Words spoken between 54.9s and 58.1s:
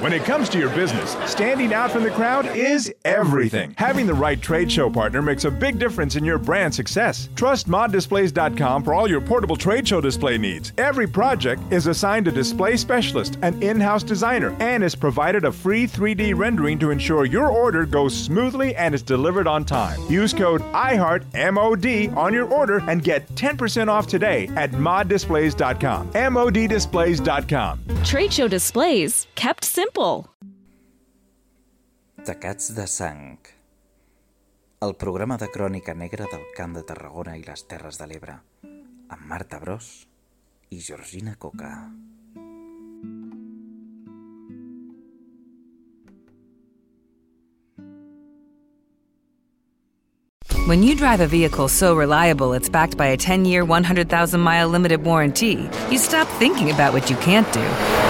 warranty, you stop thinking about what you can't do